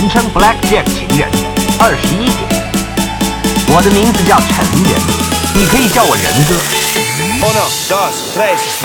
[0.00, 1.28] 人称 Black Jack 情人，
[1.78, 2.38] 二十一点。
[3.68, 4.98] 我的名字叫陈人，
[5.52, 6.54] 你可以叫我仁哥。
[7.42, 7.50] No,
[8.34, 8.80] place.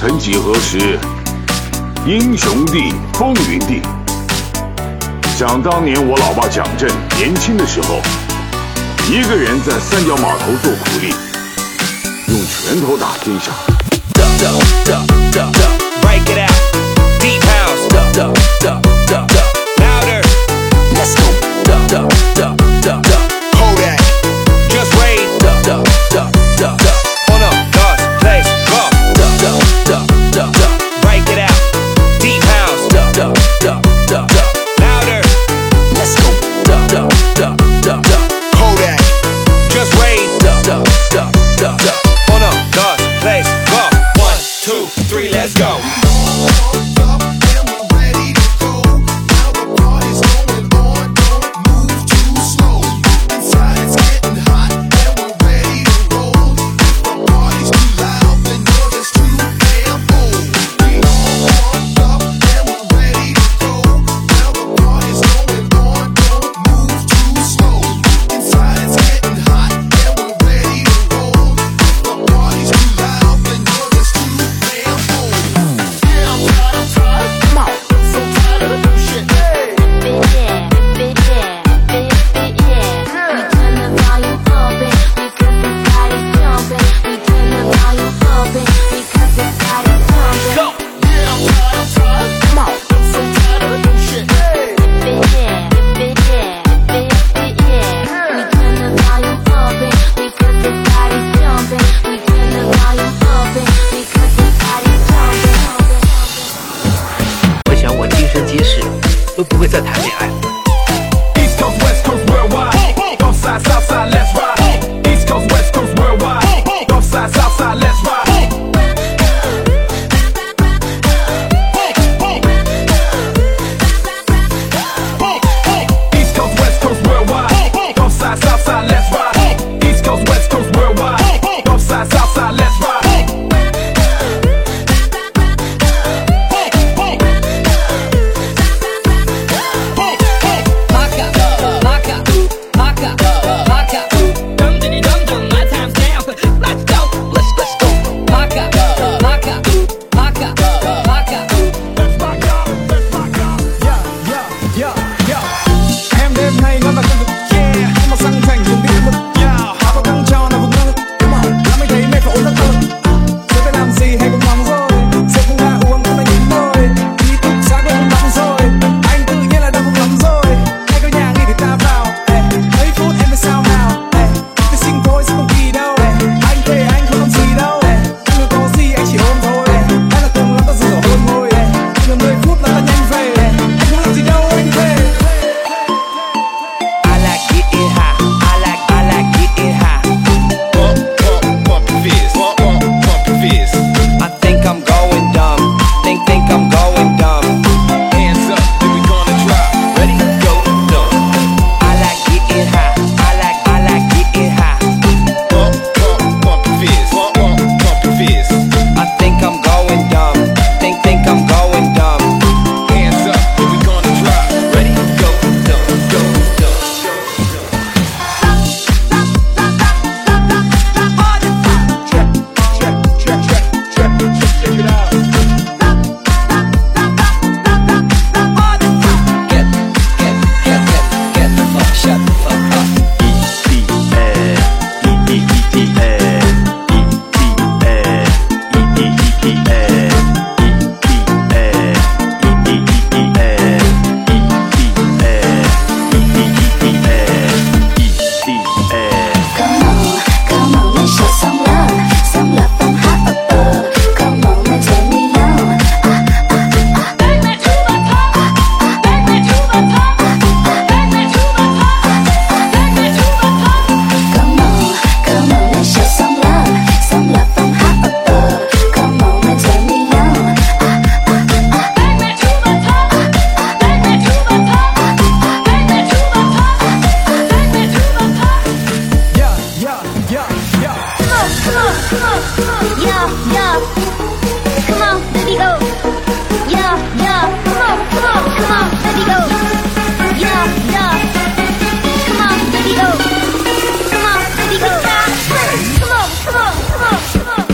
[0.00, 0.98] 曾几何时
[2.06, 3.82] 英雄地风云地。
[5.36, 8.00] 想当年我老爸蒋震年轻的时候
[9.10, 11.14] 一个人在三角码头做苦力
[12.28, 13.52] 用拳头打天下。
[14.14, 14.50] Da da
[14.86, 15.68] da da da
[16.00, 16.70] break it out.
[17.90, 18.99] Da da da